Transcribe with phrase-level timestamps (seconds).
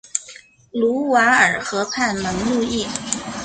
[0.71, 2.87] 卢瓦尔河畔蒙路易。